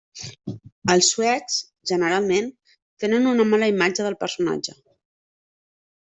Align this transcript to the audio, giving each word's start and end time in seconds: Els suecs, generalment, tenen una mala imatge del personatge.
Els 0.93 1.09
suecs, 1.15 1.57
generalment, 1.91 2.47
tenen 3.03 3.27
una 3.33 3.45
mala 3.51 3.67
imatge 3.75 4.07
del 4.07 4.17
personatge. 4.23 4.75